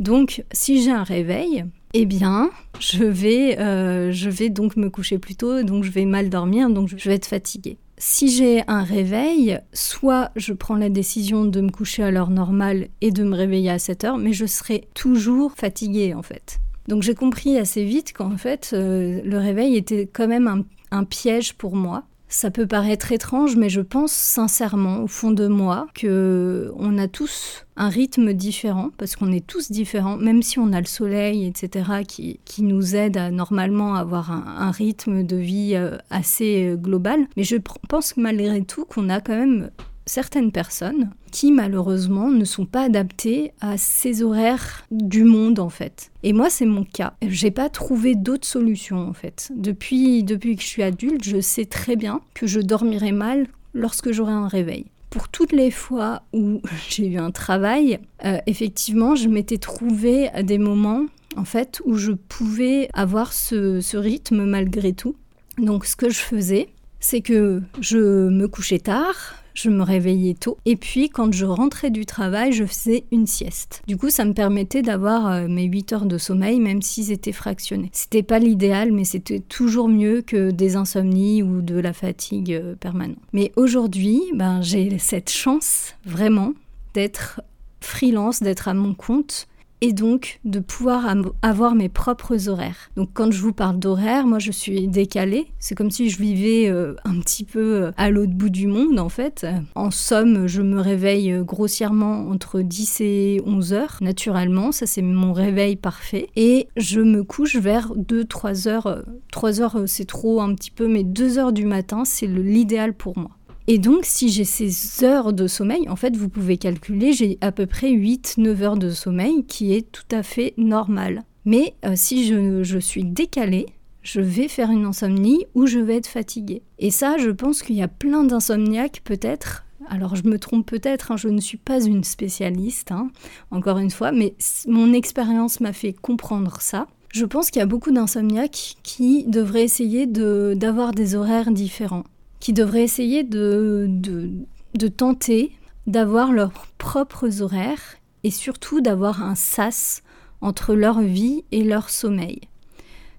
Donc, 0.00 0.44
si 0.52 0.82
j'ai 0.82 0.90
un 0.90 1.04
réveil, 1.04 1.64
eh 1.94 2.06
bien, 2.06 2.50
je 2.80 3.04
vais, 3.04 3.58
euh, 3.58 4.12
je 4.12 4.30
vais 4.30 4.48
donc 4.48 4.76
me 4.76 4.88
coucher 4.88 5.18
plus 5.18 5.36
tôt, 5.36 5.62
donc 5.62 5.84
je 5.84 5.90
vais 5.90 6.04
mal 6.04 6.30
dormir, 6.30 6.70
donc 6.70 6.88
je 6.96 7.08
vais 7.08 7.16
être 7.16 7.26
fatiguée. 7.26 7.76
Si 7.98 8.30
j'ai 8.30 8.62
un 8.66 8.82
réveil, 8.82 9.58
soit 9.72 10.30
je 10.34 10.52
prends 10.52 10.76
la 10.76 10.88
décision 10.88 11.44
de 11.44 11.60
me 11.60 11.70
coucher 11.70 12.02
à 12.02 12.10
l'heure 12.10 12.30
normale 12.30 12.88
et 13.00 13.10
de 13.10 13.22
me 13.22 13.36
réveiller 13.36 13.70
à 13.70 13.78
7 13.78 14.04
heure, 14.04 14.18
mais 14.18 14.32
je 14.32 14.46
serai 14.46 14.88
toujours 14.94 15.52
fatiguée 15.52 16.14
en 16.14 16.22
fait. 16.22 16.58
Donc 16.88 17.02
j'ai 17.02 17.14
compris 17.14 17.58
assez 17.58 17.84
vite 17.84 18.12
qu'en 18.12 18.36
fait, 18.36 18.70
euh, 18.72 19.20
le 19.24 19.38
réveil 19.38 19.76
était 19.76 20.08
quand 20.12 20.26
même 20.26 20.64
un 20.90 21.04
piège 21.04 21.54
pour 21.54 21.76
moi 21.76 22.04
ça 22.32 22.50
peut 22.50 22.66
paraître 22.66 23.12
étrange, 23.12 23.56
mais 23.56 23.68
je 23.68 23.82
pense 23.82 24.10
sincèrement, 24.10 25.02
au 25.02 25.06
fond 25.06 25.32
de 25.32 25.46
moi, 25.46 25.86
que 25.94 26.72
on 26.76 26.96
a 26.96 27.06
tous 27.06 27.66
un 27.76 27.90
rythme 27.90 28.32
différent, 28.32 28.90
parce 28.96 29.16
qu'on 29.16 29.30
est 29.30 29.46
tous 29.46 29.70
différents, 29.70 30.16
même 30.16 30.42
si 30.42 30.58
on 30.58 30.72
a 30.72 30.80
le 30.80 30.86
soleil, 30.86 31.46
etc., 31.46 31.90
qui, 32.08 32.40
qui 32.44 32.62
nous 32.62 32.96
aide 32.96 33.18
à 33.18 33.30
normalement 33.30 33.94
avoir 33.94 34.30
un, 34.30 34.70
rythme 34.70 35.22
de 35.24 35.36
vie 35.36 35.72
euh, 35.74 35.98
assez 36.08 36.64
euh, 36.64 36.76
global. 36.76 37.20
Mais 37.36 37.44
je 37.44 37.56
pense 37.88 38.16
malgré 38.16 38.62
tout 38.62 38.86
qu'on 38.86 39.10
a 39.10 39.20
quand 39.20 39.36
même 39.36 39.70
certaines 40.06 40.52
personnes 40.52 41.10
qui 41.30 41.52
malheureusement 41.52 42.28
ne 42.28 42.44
sont 42.44 42.66
pas 42.66 42.82
adaptées 42.82 43.52
à 43.60 43.76
ces 43.78 44.22
horaires 44.22 44.84
du 44.90 45.24
monde 45.24 45.58
en 45.58 45.68
fait. 45.68 46.10
Et 46.22 46.32
moi 46.32 46.50
c'est 46.50 46.66
mon 46.66 46.84
cas. 46.84 47.14
J'ai 47.22 47.50
pas 47.50 47.68
trouvé 47.68 48.14
d'autres 48.14 48.46
solutions 48.46 48.98
en 48.98 49.12
fait. 49.12 49.50
Depuis 49.54 50.22
depuis 50.22 50.56
que 50.56 50.62
je 50.62 50.68
suis 50.68 50.82
adulte, 50.82 51.24
je 51.24 51.40
sais 51.40 51.64
très 51.64 51.96
bien 51.96 52.20
que 52.34 52.46
je 52.46 52.60
dormirai 52.60 53.12
mal 53.12 53.46
lorsque 53.74 54.12
j'aurai 54.12 54.32
un 54.32 54.48
réveil. 54.48 54.86
Pour 55.10 55.28
toutes 55.28 55.52
les 55.52 55.70
fois 55.70 56.22
où 56.32 56.60
j'ai 56.88 57.06
eu 57.06 57.18
un 57.18 57.30
travail, 57.30 57.98
euh, 58.24 58.38
effectivement, 58.46 59.14
je 59.14 59.28
m'étais 59.28 59.58
trouvé 59.58 60.28
à 60.30 60.42
des 60.42 60.58
moments 60.58 61.06
en 61.36 61.44
fait 61.44 61.80
où 61.84 61.96
je 61.96 62.12
pouvais 62.12 62.88
avoir 62.92 63.32
ce, 63.32 63.80
ce 63.80 63.96
rythme 63.96 64.44
malgré 64.44 64.92
tout. 64.92 65.16
Donc 65.58 65.84
ce 65.84 65.96
que 65.96 66.08
je 66.08 66.18
faisais, 66.18 66.68
c'est 67.00 67.20
que 67.20 67.62
je 67.80 68.28
me 68.28 68.46
couchais 68.46 68.78
tard, 68.78 69.41
je 69.54 69.70
me 69.70 69.82
réveillais 69.82 70.34
tôt. 70.34 70.58
Et 70.64 70.76
puis, 70.76 71.10
quand 71.10 71.32
je 71.32 71.46
rentrais 71.46 71.90
du 71.90 72.06
travail, 72.06 72.52
je 72.52 72.64
faisais 72.64 73.04
une 73.12 73.26
sieste. 73.26 73.82
Du 73.86 73.96
coup, 73.96 74.10
ça 74.10 74.24
me 74.24 74.32
permettait 74.32 74.82
d'avoir 74.82 75.26
euh, 75.26 75.48
mes 75.48 75.64
8 75.64 75.92
heures 75.92 76.06
de 76.06 76.18
sommeil, 76.18 76.60
même 76.60 76.82
s'ils 76.82 77.12
étaient 77.12 77.32
fractionnés. 77.32 77.90
C'était 77.92 78.22
pas 78.22 78.38
l'idéal, 78.38 78.92
mais 78.92 79.04
c'était 79.04 79.40
toujours 79.40 79.88
mieux 79.88 80.22
que 80.22 80.50
des 80.50 80.76
insomnies 80.76 81.42
ou 81.42 81.62
de 81.62 81.78
la 81.78 81.92
fatigue 81.92 82.52
euh, 82.52 82.74
permanente. 82.74 83.18
Mais 83.32 83.52
aujourd'hui, 83.56 84.22
ben, 84.34 84.62
j'ai 84.62 84.98
cette 84.98 85.30
chance, 85.30 85.94
vraiment, 86.04 86.52
d'être 86.94 87.40
freelance, 87.80 88.42
d'être 88.42 88.68
à 88.68 88.74
mon 88.74 88.94
compte 88.94 89.48
et 89.82 89.92
donc 89.92 90.38
de 90.44 90.60
pouvoir 90.60 91.12
avoir 91.42 91.74
mes 91.74 91.88
propres 91.88 92.48
horaires. 92.48 92.90
Donc 92.96 93.10
quand 93.12 93.32
je 93.32 93.42
vous 93.42 93.52
parle 93.52 93.78
d'horaires, 93.80 94.26
moi 94.26 94.38
je 94.38 94.52
suis 94.52 94.86
décalée. 94.86 95.48
C'est 95.58 95.74
comme 95.74 95.90
si 95.90 96.08
je 96.08 96.22
vivais 96.22 96.70
euh, 96.70 96.94
un 97.04 97.18
petit 97.18 97.44
peu 97.44 97.82
euh, 97.82 97.92
à 97.96 98.08
l'autre 98.08 98.32
bout 98.32 98.48
du 98.48 98.68
monde 98.68 99.00
en 99.00 99.08
fait. 99.08 99.44
En 99.74 99.90
somme, 99.90 100.46
je 100.46 100.62
me 100.62 100.80
réveille 100.80 101.32
euh, 101.32 101.42
grossièrement 101.42 102.28
entre 102.30 102.60
10 102.60 103.00
et 103.00 103.42
11 103.44 103.72
heures 103.72 103.98
naturellement. 104.00 104.70
Ça 104.70 104.86
c'est 104.86 105.02
mon 105.02 105.32
réveil 105.32 105.74
parfait. 105.74 106.28
Et 106.36 106.68
je 106.76 107.00
me 107.00 107.24
couche 107.24 107.56
vers 107.56 107.92
2-3 107.96 108.68
heures. 108.68 109.04
3 109.32 109.60
heures 109.60 109.82
c'est 109.86 110.06
trop 110.06 110.40
un 110.40 110.54
petit 110.54 110.70
peu, 110.70 110.86
mais 110.86 111.02
2 111.02 111.38
heures 111.38 111.52
du 111.52 111.66
matin 111.66 112.04
c'est 112.04 112.28
l'idéal 112.28 112.94
pour 112.94 113.18
moi. 113.18 113.32
Et 113.68 113.78
donc, 113.78 114.04
si 114.04 114.28
j'ai 114.28 114.44
ces 114.44 115.04
heures 115.04 115.32
de 115.32 115.46
sommeil, 115.46 115.88
en 115.88 115.96
fait, 115.96 116.16
vous 116.16 116.28
pouvez 116.28 116.56
calculer, 116.56 117.12
j'ai 117.12 117.38
à 117.40 117.52
peu 117.52 117.66
près 117.66 117.92
8-9 117.92 118.62
heures 118.62 118.76
de 118.76 118.90
sommeil, 118.90 119.44
qui 119.46 119.72
est 119.72 119.90
tout 119.90 120.02
à 120.10 120.22
fait 120.22 120.54
normal. 120.56 121.22
Mais 121.44 121.74
euh, 121.84 121.92
si 121.94 122.26
je, 122.26 122.78
suis 122.78 123.04
décalée, 123.04 123.66
je 124.02 124.20
vais 124.20 124.48
faire 124.48 124.70
une 124.70 124.84
insomnie 124.84 125.46
ou 125.54 125.66
je 125.66 125.78
vais 125.78 125.96
être 125.96 126.08
fatiguée. 126.08 126.62
Et 126.78 126.90
ça, 126.90 127.18
je 127.18 127.30
pense 127.30 127.62
qu'il 127.62 127.76
y 127.76 127.82
a 127.82 127.88
plein 127.88 128.24
d'insomniaques 128.24 129.00
peut-être. 129.04 129.64
Alors 129.88 130.14
je 130.14 130.24
me 130.24 130.38
trompe 130.38 130.66
peut-être, 130.66 131.10
hein, 131.10 131.16
je 131.16 131.28
ne 131.28 131.40
suis 131.40 131.58
pas 131.58 131.82
une 131.82 132.04
spécialiste, 132.04 132.92
hein, 132.92 133.10
encore 133.50 133.78
une 133.78 133.90
fois, 133.90 134.12
mais 134.12 134.34
mon 134.68 134.92
expérience 134.92 135.60
m'a 135.60 135.72
fait 135.72 135.92
comprendre 135.92 136.60
ça. 136.60 136.86
Je 137.12 137.24
pense 137.24 137.50
qu'il 137.50 137.58
y 137.58 137.62
a 137.62 137.66
beaucoup 137.66 137.90
d'insomniaques 137.90 138.76
qui 138.84 139.24
devraient 139.24 139.64
essayer 139.64 140.06
d'avoir 140.06 140.92
des 140.92 141.16
horaires 141.16 141.50
différents 141.50 142.04
qui 142.42 142.52
devraient 142.52 142.82
essayer 142.82 143.22
de, 143.22 143.86
de, 143.88 144.88
tenter 144.88 145.52
d'avoir 145.86 146.32
leurs 146.32 146.66
propres 146.76 147.40
horaires 147.40 147.98
et 148.24 148.32
surtout 148.32 148.80
d'avoir 148.80 149.22
un 149.22 149.36
sas 149.36 150.02
entre 150.40 150.74
leur 150.74 151.02
vie 151.02 151.44
et 151.52 151.62
leur 151.62 151.88
sommeil. 151.88 152.40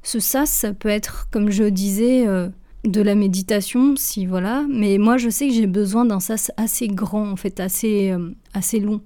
Ce 0.02 0.20
sas, 0.20 0.50
ça 0.50 0.74
peut 0.74 0.90
être, 0.90 1.30
comme 1.32 1.52
je 1.52 1.64
disais, 1.64 2.28
euh, 2.28 2.50
de 2.84 3.02
la 3.02 3.16
méditation, 3.16 3.96
si 3.96 4.26
voilà, 4.26 4.66
mais 4.70 4.98
moi 4.98 5.16
je 5.16 5.30
sais 5.30 5.48
que 5.48 5.54
j'ai 5.54 5.68
besoin 5.68 6.04
d'un 6.04 6.20
sas 6.20 6.52
assez 6.58 6.90
grand, 6.90 7.32
en 7.32 7.38
fait, 7.38 7.62
assez, 7.62 8.12
euh, 8.12 8.30
assez 8.54 8.82
long. 8.82 9.00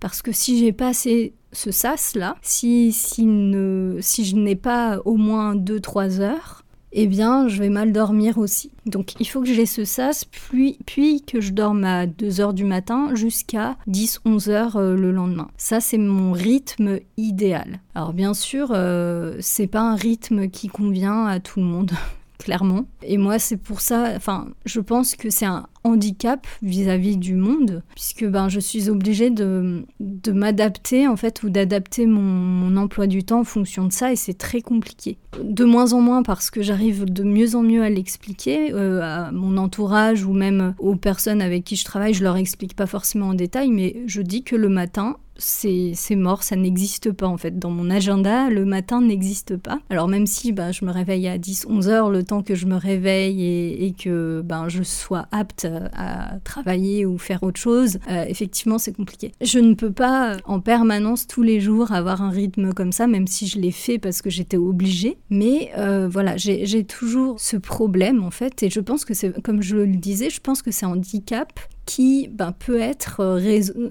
Parce 0.00 0.20
que 0.20 0.32
si 0.32 0.58
j'ai 0.58 0.72
pas 0.72 0.88
assez 0.88 1.32
ce 1.52 1.70
sas 1.70 2.16
là, 2.16 2.34
si, 2.42 2.90
si, 2.90 3.24
ne, 3.24 3.98
si 4.00 4.24
je 4.24 4.34
n'ai 4.34 4.56
pas 4.56 4.98
au 5.04 5.14
moins 5.14 5.54
2-3 5.54 6.18
heures, 6.18 6.64
eh 6.92 7.06
bien, 7.06 7.48
je 7.48 7.60
vais 7.60 7.68
mal 7.68 7.92
dormir 7.92 8.38
aussi. 8.38 8.70
Donc, 8.86 9.14
il 9.20 9.26
faut 9.26 9.40
que 9.40 9.46
j'ai 9.46 9.66
ce 9.66 9.84
sas, 9.84 10.24
puis, 10.24 10.78
puis 10.86 11.22
que 11.22 11.40
je 11.40 11.52
dorme 11.52 11.84
à 11.84 12.06
2 12.06 12.40
heures 12.40 12.54
du 12.54 12.64
matin 12.64 13.10
jusqu'à 13.14 13.76
10-11 13.88 14.50
heures 14.50 14.76
euh, 14.76 14.96
le 14.96 15.12
lendemain. 15.12 15.48
Ça, 15.56 15.80
c'est 15.80 15.98
mon 15.98 16.32
rythme 16.32 16.98
idéal. 17.16 17.80
Alors, 17.94 18.12
bien 18.12 18.34
sûr, 18.34 18.70
euh, 18.72 19.36
c'est 19.40 19.68
pas 19.68 19.80
un 19.82 19.94
rythme 19.94 20.48
qui 20.48 20.68
convient 20.68 21.26
à 21.26 21.40
tout 21.40 21.60
le 21.60 21.66
monde. 21.66 21.92
clairement. 22.40 22.86
Et 23.02 23.18
moi, 23.18 23.38
c'est 23.38 23.56
pour 23.56 23.80
ça, 23.80 24.12
enfin, 24.16 24.48
je 24.64 24.80
pense 24.80 25.14
que 25.14 25.30
c'est 25.30 25.46
un 25.46 25.66
handicap 25.84 26.46
vis-à-vis 26.62 27.16
du 27.16 27.34
monde, 27.34 27.82
puisque 27.94 28.24
ben, 28.26 28.48
je 28.48 28.60
suis 28.60 28.88
obligée 28.88 29.30
de, 29.30 29.84
de 30.00 30.32
m'adapter, 30.32 31.06
en 31.06 31.16
fait, 31.16 31.42
ou 31.42 31.50
d'adapter 31.50 32.06
mon, 32.06 32.76
emploi 32.76 33.06
du 33.06 33.24
temps 33.24 33.40
en 33.40 33.44
fonction 33.44 33.86
de 33.86 33.92
ça, 33.92 34.12
et 34.12 34.16
c'est 34.16 34.38
très 34.38 34.62
compliqué. 34.62 35.18
De 35.42 35.64
moins 35.64 35.92
en 35.92 36.00
moins 36.00 36.22
parce 36.22 36.50
que 36.50 36.62
j'arrive 36.62 37.04
de 37.04 37.24
mieux 37.24 37.56
en 37.56 37.62
mieux 37.62 37.82
à 37.82 37.90
l'expliquer 37.90 38.72
euh, 38.72 39.02
à 39.02 39.32
mon 39.32 39.56
entourage 39.56 40.24
ou 40.24 40.32
même 40.32 40.74
aux 40.78 40.96
personnes 40.96 41.42
avec 41.42 41.64
qui 41.64 41.76
je 41.76 41.84
travaille, 41.84 42.14
je 42.14 42.22
leur 42.22 42.36
explique 42.36 42.74
pas 42.74 42.86
forcément 42.86 43.28
en 43.28 43.34
détail, 43.34 43.70
mais 43.70 43.96
je 44.06 44.22
dis 44.22 44.44
que 44.44 44.56
le 44.56 44.68
matin, 44.68 45.16
c'est 45.40 46.16
mort, 46.16 46.42
ça 46.42 46.56
n'existe 46.56 47.12
pas 47.12 47.26
en 47.26 47.36
fait. 47.36 47.58
Dans 47.58 47.70
mon 47.70 47.90
agenda, 47.90 48.48
le 48.50 48.64
matin 48.64 49.00
n'existe 49.00 49.56
pas. 49.56 49.80
Alors 49.90 50.08
même 50.08 50.26
si 50.26 50.52
bah, 50.52 50.72
je 50.72 50.84
me 50.84 50.92
réveille 50.92 51.26
à 51.28 51.38
10-11 51.38 51.88
heures, 51.88 52.10
le 52.10 52.22
temps 52.22 52.42
que 52.42 52.54
je 52.54 52.66
me 52.66 52.76
réveille 52.76 53.44
et, 53.84 53.92
que 53.92 54.42
ben, 54.44 54.68
je 54.68 54.82
sois 54.82 55.26
apte 55.32 55.66
à 55.94 56.38
travailler 56.44 57.06
ou 57.06 57.18
faire 57.18 57.42
autre 57.42 57.60
chose, 57.60 57.98
euh, 58.10 58.24
effectivement 58.28 58.78
c'est 58.78 58.92
compliqué. 58.92 59.32
Je 59.40 59.58
ne 59.58 59.74
peux 59.74 59.92
pas 59.92 60.36
en 60.44 60.60
permanence 60.60 61.26
tous 61.26 61.42
les 61.42 61.60
jours 61.60 61.92
avoir 61.92 62.22
un 62.22 62.30
rythme 62.30 62.72
comme 62.72 62.92
ça, 62.92 63.06
même 63.06 63.26
si 63.26 63.46
je 63.46 63.58
l'ai 63.58 63.72
fait 63.72 63.98
parce 63.98 64.22
que 64.22 64.30
j'étais 64.30 64.56
obligée. 64.56 65.18
Mais 65.30 65.70
euh, 65.76 66.08
voilà, 66.08 66.36
j'ai 66.36 66.84
toujours 66.84 67.40
ce 67.40 67.56
problème 67.56 68.22
en 68.22 68.30
fait, 68.30 68.62
et 68.62 68.70
je 68.70 68.80
pense 68.80 69.04
que 69.04 69.14
c'est, 69.14 69.40
comme 69.42 69.62
je 69.62 69.76
le 69.76 69.96
disais, 69.96 70.30
je 70.30 70.40
pense 70.40 70.62
que 70.62 70.70
c'est 70.70 70.86
handicap 70.86 71.58
qui 71.86 72.28
ben, 72.28 72.52
peut 72.52 72.78
être 72.78 73.20
euh, 73.20 73.40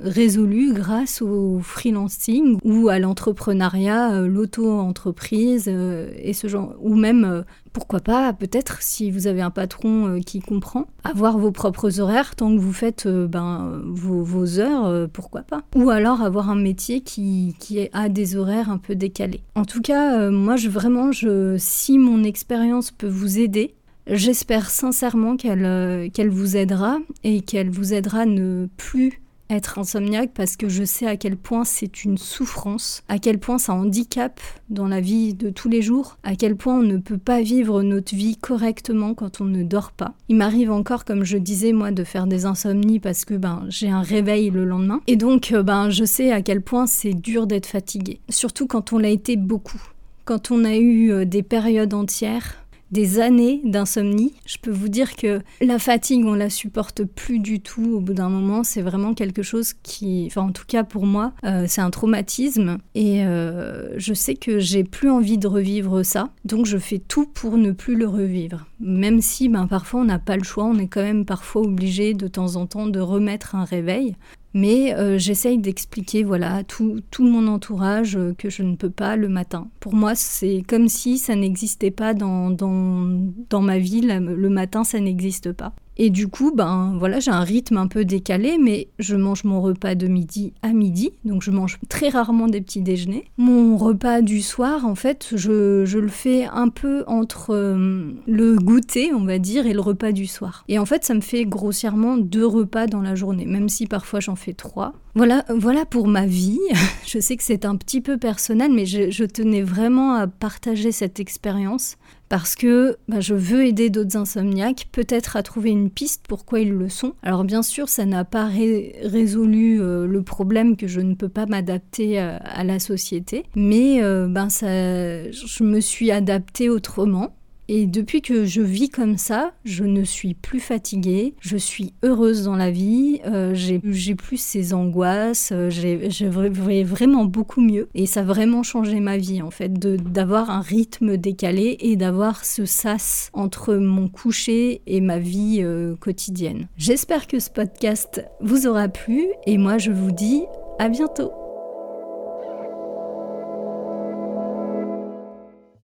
résolu 0.03 0.73
grâce 0.73 1.21
au 1.21 1.59
freelancing 1.59 2.57
ou 2.63 2.89
à 2.89 2.99
l'entrepreneuriat, 2.99 4.13
euh, 4.13 4.27
l'auto-entreprise 4.27 5.65
euh, 5.67 6.11
et 6.17 6.33
ce 6.33 6.47
genre, 6.47 6.75
ou 6.79 6.95
même 6.95 7.43
pourquoi 7.73 7.99
pas, 7.99 8.33
peut-être 8.33 8.81
si 8.81 9.11
vous 9.11 9.27
avez 9.27 9.41
un 9.41 9.51
patron 9.51 10.19
qui 10.25 10.39
comprend, 10.39 10.87
avoir 11.03 11.37
vos 11.37 11.51
propres 11.51 11.99
horaires 11.99 12.35
tant 12.35 12.53
que 12.55 12.59
vous 12.59 12.73
faites 12.73 13.07
ben, 13.07 13.79
vos, 13.85 14.59
heures, 14.59 15.07
pourquoi 15.09 15.41
pas. 15.41 15.61
Ou 15.75 15.91
alors 15.91 16.21
avoir 16.21 16.49
un 16.49 16.55
métier 16.55 17.01
qui, 17.01 17.55
qui, 17.59 17.87
a 17.93 18.09
des 18.09 18.35
horaires 18.35 18.71
un 18.71 18.79
peu 18.79 18.95
décalés. 18.95 19.41
En 19.53 19.65
tout 19.65 19.81
cas, 19.81 20.31
moi, 20.31 20.55
je, 20.55 20.67
vraiment, 20.67 21.11
je, 21.11 21.57
si 21.59 21.99
mon 21.99 22.23
expérience 22.23 22.89
peut 22.89 23.07
vous 23.07 23.37
aider, 23.37 23.75
J'espère 24.11 24.71
sincèrement 24.71 25.35
euh, 25.45 26.09
qu'elle 26.11 26.29
vous 26.29 26.57
aidera 26.57 26.97
et 27.23 27.41
qu'elle 27.41 27.69
vous 27.69 27.93
aidera 27.93 28.21
à 28.21 28.25
ne 28.25 28.67
plus 28.75 29.21
être 29.51 29.77
insomniaque 29.77 30.31
parce 30.33 30.57
que 30.57 30.67
je 30.67 30.83
sais 30.83 31.05
à 31.05 31.15
quel 31.15 31.37
point 31.37 31.63
c'est 31.63 32.03
une 32.03 32.17
souffrance, 32.17 33.03
à 33.07 33.19
quel 33.19 33.37
point 33.37 33.59
ça 33.59 33.73
handicape 33.73 34.41
dans 34.71 34.87
la 34.87 34.99
vie 34.99 35.35
de 35.35 35.51
tous 35.51 35.69
les 35.69 35.83
jours, 35.83 36.17
à 36.23 36.35
quel 36.35 36.55
point 36.55 36.79
on 36.79 36.83
ne 36.83 36.97
peut 36.97 37.19
pas 37.19 37.43
vivre 37.43 37.83
notre 37.83 38.15
vie 38.15 38.35
correctement 38.35 39.13
quand 39.13 39.41
on 39.41 39.45
ne 39.45 39.61
dort 39.61 39.91
pas. 39.91 40.15
Il 40.27 40.37
m'arrive 40.37 40.71
encore, 40.71 41.05
comme 41.05 41.23
je 41.23 41.37
disais 41.37 41.71
moi, 41.71 41.91
de 41.91 42.03
faire 42.03 42.25
des 42.25 42.45
insomnies 42.45 42.99
parce 42.99 43.25
que 43.25 43.35
ben 43.35 43.63
j'ai 43.69 43.89
un 43.91 44.01
réveil 44.01 44.49
le 44.49 44.65
lendemain. 44.65 45.01
Et 45.05 45.17
donc 45.17 45.51
euh, 45.51 45.61
ben 45.61 45.91
je 45.91 46.03
sais 46.03 46.31
à 46.31 46.41
quel 46.41 46.63
point 46.63 46.87
c'est 46.87 47.13
dur 47.13 47.45
d'être 47.45 47.67
fatigué, 47.67 48.21
surtout 48.29 48.65
quand 48.65 48.91
on 48.91 48.97
l'a 48.97 49.09
été 49.09 49.35
beaucoup, 49.35 49.81
quand 50.25 50.49
on 50.49 50.65
a 50.65 50.77
eu 50.77 51.11
euh, 51.11 51.25
des 51.25 51.43
périodes 51.43 51.93
entières 51.93 52.55
des 52.91 53.19
années 53.19 53.61
d'insomnie. 53.63 54.33
Je 54.45 54.57
peux 54.57 54.71
vous 54.71 54.89
dire 54.89 55.15
que 55.15 55.41
la 55.61 55.79
fatigue, 55.79 56.25
on 56.25 56.33
la 56.33 56.49
supporte 56.49 57.03
plus 57.03 57.39
du 57.39 57.59
tout 57.61 57.93
au 57.95 57.99
bout 57.99 58.13
d'un 58.13 58.29
moment. 58.29 58.63
C'est 58.63 58.81
vraiment 58.81 59.13
quelque 59.13 59.43
chose 59.43 59.73
qui, 59.73 60.25
enfin 60.27 60.41
en 60.41 60.51
tout 60.51 60.65
cas 60.67 60.83
pour 60.83 61.05
moi, 61.05 61.33
euh, 61.45 61.65
c'est 61.67 61.81
un 61.81 61.89
traumatisme. 61.89 62.77
Et 62.95 63.23
euh, 63.25 63.89
je 63.97 64.13
sais 64.13 64.35
que 64.35 64.59
j'ai 64.59 64.83
plus 64.83 65.09
envie 65.09 65.37
de 65.37 65.47
revivre 65.47 66.03
ça. 66.03 66.29
Donc 66.45 66.65
je 66.65 66.77
fais 66.77 66.99
tout 66.99 67.25
pour 67.25 67.57
ne 67.57 67.71
plus 67.71 67.95
le 67.95 68.07
revivre. 68.07 68.65
Même 68.79 69.21
si 69.21 69.49
ben, 69.49 69.67
parfois 69.67 70.01
on 70.01 70.05
n'a 70.05 70.19
pas 70.19 70.37
le 70.37 70.43
choix, 70.43 70.65
on 70.65 70.77
est 70.77 70.87
quand 70.87 71.03
même 71.03 71.25
parfois 71.25 71.61
obligé 71.61 72.13
de 72.13 72.27
temps 72.27 72.55
en 72.55 72.65
temps 72.65 72.87
de 72.87 72.99
remettre 72.99 73.55
un 73.55 73.65
réveil. 73.65 74.15
Mais 74.53 74.95
euh, 74.95 75.17
j'essaye 75.17 75.59
d'expliquer 75.59 76.23
voilà, 76.23 76.55
à 76.55 76.63
tout, 76.63 77.01
tout, 77.11 77.23
mon 77.23 77.47
entourage 77.47 78.15
euh, 78.15 78.33
que 78.35 78.49
je 78.49 78.63
ne 78.63 78.75
peux 78.75 78.89
pas 78.89 79.15
le 79.15 79.29
matin. 79.29 79.69
Pour 79.79 79.93
moi, 79.93 80.15
c'est 80.15 80.63
comme 80.67 80.89
si 80.89 81.17
ça 81.19 81.35
n'existait 81.35 81.91
pas 81.91 82.13
dans, 82.13 82.49
dans, 82.49 83.07
dans 83.49 83.61
ma 83.61 83.77
vie. 83.77 84.01
Le 84.01 84.49
matin, 84.49 84.83
ça 84.83 84.99
n'existe 84.99 85.51
pas. 85.51 85.73
Et 86.01 86.09
du 86.09 86.29
coup, 86.29 86.53
ben 86.55 86.95
voilà, 86.97 87.19
j'ai 87.19 87.29
un 87.29 87.43
rythme 87.43 87.75
un 87.75 87.87
peu 87.87 88.05
décalé, 88.05 88.57
mais 88.57 88.87
je 88.99 89.17
mange 89.17 89.43
mon 89.43 89.61
repas 89.61 89.95
de 89.95 90.07
midi 90.07 90.53
à 90.61 90.69
midi, 90.69 91.11
donc 91.25 91.43
je 91.43 91.51
mange 91.51 91.77
très 91.89 92.07
rarement 92.07 92.47
des 92.47 92.61
petits 92.61 92.79
déjeuners. 92.79 93.25
Mon 93.37 93.75
repas 93.75 94.21
du 94.21 94.41
soir, 94.41 94.85
en 94.85 94.95
fait, 94.95 95.27
je, 95.35 95.83
le 95.83 96.07
fais 96.07 96.45
un 96.45 96.69
peu 96.69 97.03
entre 97.05 97.53
euh, 97.53 98.13
le 98.27 98.55
goûter, 98.55 99.13
on 99.13 99.25
va 99.25 99.39
dire, 99.39 99.67
et 99.67 99.73
le 99.73 99.81
repas 99.81 100.13
du 100.13 100.25
soir. 100.25 100.63
Et 100.69 100.79
en 100.79 100.85
fait, 100.85 101.03
ça 101.03 101.13
me 101.13 101.19
fait 101.19 101.43
grossièrement 101.43 102.15
deux 102.15 102.45
repas 102.45 102.87
dans 102.87 103.01
la 103.01 103.15
journée, 103.15 103.45
même 103.45 103.67
si 103.67 103.85
parfois 103.85 104.21
j'en 104.21 104.37
fais 104.37 104.53
trois. 104.53 104.93
Voilà, 105.15 105.43
voilà 105.49 105.83
pour 105.83 106.07
ma 106.07 106.25
vie. 106.25 106.59
je 107.05 107.19
sais 107.19 107.35
que 107.35 107.43
c'est 107.43 107.65
un 107.65 107.75
petit 107.75 107.99
peu 107.99 108.17
personnel, 108.17 108.71
mais 108.73 108.85
je 108.85 109.25
tenais 109.25 109.63
vraiment 109.63 110.13
à 110.13 110.27
partager 110.27 110.93
cette 110.93 111.19
expérience 111.19 111.97
parce 112.29 112.55
que 112.55 112.97
bah, 113.07 113.19
je 113.19 113.33
veux 113.33 113.65
aider 113.65 113.89
d'autres 113.89 114.15
insomniaques, 114.15 114.87
peut-être 114.91 115.35
à 115.35 115.43
trouver 115.43 115.71
une 115.71 115.89
piste 115.89 116.25
pourquoi 116.27 116.59
ils 116.59 116.71
le 116.71 116.87
sont. 116.87 117.15
Alors 117.23 117.43
bien 117.43 117.63
sûr, 117.63 117.89
ça 117.89 118.05
n'a 118.05 118.23
pas 118.23 118.45
résolu 118.45 119.81
euh, 119.81 120.05
le 120.05 120.21
problème 120.21 120.77
que 120.77 120.87
je 120.87 121.01
ne 121.01 121.15
peux 121.15 121.27
pas 121.27 121.47
m'adapter 121.47 122.21
euh, 122.21 122.37
à, 122.41 122.63
la 122.63 122.79
société, 122.79 123.45
mais 123.55 124.01
euh, 124.03 124.27
ben 124.27 124.47
je 124.49 125.63
me 125.63 125.79
suis 125.79 126.11
adaptée 126.11 126.69
autrement. 126.69 127.35
Et 127.71 127.85
depuis 127.85 128.23
que 128.23 128.45
je 128.45 128.63
vis 128.63 128.89
comme 128.89 129.19
ça, 129.19 129.53
je 129.63 129.83
ne 129.83 130.03
suis 130.03 130.33
plus 130.33 130.59
fatiguée, 130.59 131.35
je 131.39 131.55
suis 131.55 131.93
heureuse 132.01 132.43
dans 132.45 132.55
la 132.55 132.71
vie, 132.71 133.21
euh, 133.27 133.53
j'ai 133.53 134.15
plus 134.15 134.37
ces 134.37 134.73
angoisses, 134.73 135.51
euh, 135.53 135.69
j'ai 135.69 136.83
vraiment 136.83 137.25
beaucoup 137.25 137.61
mieux. 137.61 137.87
Et 137.93 138.07
ça 138.07 138.21
a 138.21 138.23
vraiment 138.23 138.63
changé 138.63 138.99
ma 138.99 139.17
vie 139.17 139.43
en 139.43 139.51
fait, 139.51 139.71
d'avoir 139.71 140.49
un 140.49 140.61
rythme 140.61 141.15
décalé 141.15 141.77
et 141.81 141.95
d'avoir 141.95 142.43
ce 142.43 142.65
sas 142.65 143.29
entre 143.33 143.75
mon 143.75 144.07
coucher 144.07 144.81
et 144.87 144.99
ma 144.99 145.19
vie 145.19 145.59
euh, 145.61 145.95
quotidienne. 145.95 146.67
J'espère 146.75 147.27
que 147.27 147.37
ce 147.37 147.51
podcast 147.51 148.25
vous 148.41 148.65
aura 148.65 148.87
plu 148.87 149.27
et 149.45 149.59
moi 149.59 149.77
je 149.77 149.91
vous 149.91 150.11
dis 150.11 150.41
à 150.79 150.89
bientôt. 150.89 151.31